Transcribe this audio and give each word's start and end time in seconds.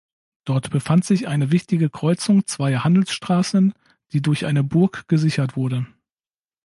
Dort 0.45 0.71
befand 0.71 1.05
sich 1.05 1.27
eine 1.27 1.51
wichtige 1.51 1.91
Kreuzung 1.91 2.47
zweier 2.47 2.83
Handelsstraßen, 2.83 3.71
die 4.13 4.23
durch 4.23 4.47
eine 4.47 4.63
Burg 4.63 5.07
gesichert 5.07 5.55
wurde. 5.55 5.85